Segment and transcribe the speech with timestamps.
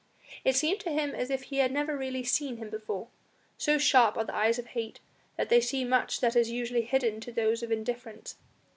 [0.43, 3.09] It seemed to him as if he had never really seen him before,
[3.59, 4.99] so sharp are the eyes of hate
[5.37, 8.35] that they see much that is usually hidden to those of indifference.